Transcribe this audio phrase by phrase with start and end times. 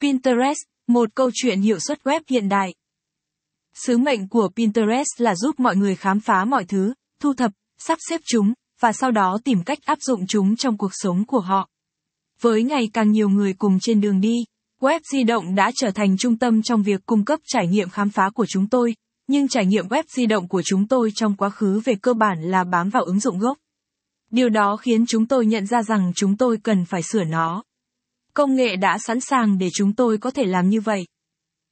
[0.00, 2.74] Pinterest, một câu chuyện hiệu suất web hiện đại.
[3.74, 7.98] Sứ mệnh của Pinterest là giúp mọi người khám phá mọi thứ, thu thập, sắp
[8.08, 11.68] xếp chúng, và sau đó tìm cách áp dụng chúng trong cuộc sống của họ.
[12.40, 14.36] Với ngày càng nhiều người cùng trên đường đi,
[14.80, 18.10] web di động đã trở thành trung tâm trong việc cung cấp trải nghiệm khám
[18.10, 18.94] phá của chúng tôi,
[19.28, 22.42] nhưng trải nghiệm web di động của chúng tôi trong quá khứ về cơ bản
[22.42, 23.58] là bám vào ứng dụng gốc.
[24.30, 27.62] Điều đó khiến chúng tôi nhận ra rằng chúng tôi cần phải sửa nó.
[28.34, 31.06] Công nghệ đã sẵn sàng để chúng tôi có thể làm như vậy.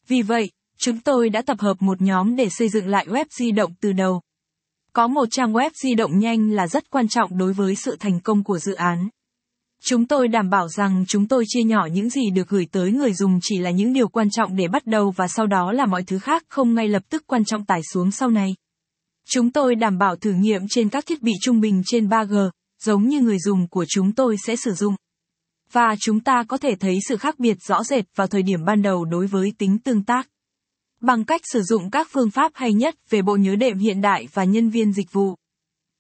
[0.09, 3.51] Vì vậy, chúng tôi đã tập hợp một nhóm để xây dựng lại web di
[3.51, 4.21] động từ đầu.
[4.93, 8.21] Có một trang web di động nhanh là rất quan trọng đối với sự thành
[8.21, 9.09] công của dự án.
[9.85, 13.13] Chúng tôi đảm bảo rằng chúng tôi chia nhỏ những gì được gửi tới người
[13.13, 16.03] dùng chỉ là những điều quan trọng để bắt đầu và sau đó là mọi
[16.03, 18.55] thứ khác không ngay lập tức quan trọng tải xuống sau này.
[19.29, 22.51] Chúng tôi đảm bảo thử nghiệm trên các thiết bị trung bình trên 3G,
[22.83, 24.95] giống như người dùng của chúng tôi sẽ sử dụng.
[25.73, 28.83] Và chúng ta có thể thấy sự khác biệt rõ rệt vào thời điểm ban
[28.83, 30.29] đầu đối với tính tương tác.
[31.01, 34.29] Bằng cách sử dụng các phương pháp hay nhất về bộ nhớ đệm hiện đại
[34.33, 35.35] và nhân viên dịch vụ.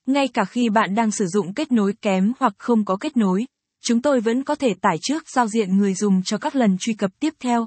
[0.07, 3.47] Ngay cả khi bạn đang sử dụng kết nối kém hoặc không có kết nối,
[3.83, 6.95] chúng tôi vẫn có thể tải trước giao diện người dùng cho các lần truy
[6.95, 7.67] cập tiếp theo.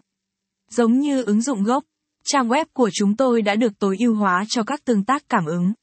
[0.69, 1.83] Giống như ứng dụng gốc,
[2.23, 5.45] trang web của chúng tôi đã được tối ưu hóa cho các tương tác cảm
[5.45, 5.73] ứng.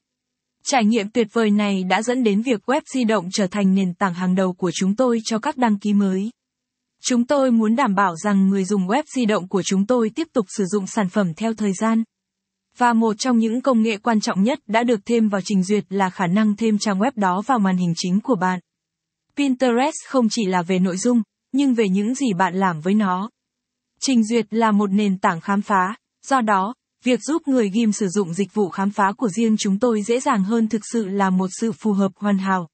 [0.70, 3.94] Trải nghiệm tuyệt vời này đã dẫn đến việc web di động trở thành nền
[3.94, 6.30] tảng hàng đầu của chúng tôi cho các đăng ký mới.
[7.02, 10.28] Chúng tôi muốn đảm bảo rằng người dùng web di động của chúng tôi tiếp
[10.32, 12.02] tục sử dụng sản phẩm theo thời gian.
[12.76, 15.84] Và một trong những công nghệ quan trọng nhất đã được thêm vào trình duyệt
[15.88, 18.60] là khả năng thêm trang web đó vào màn hình chính của bạn.
[19.36, 23.30] Pinterest không chỉ là về nội dung, nhưng về những gì bạn làm với nó.
[24.00, 25.96] Trình duyệt là một nền tảng khám phá,
[26.26, 29.78] do đó, việc giúp người ghim sử dụng dịch vụ khám phá của riêng chúng
[29.78, 32.68] tôi dễ dàng hơn thực sự là một sự phù hợp hoàn hảo.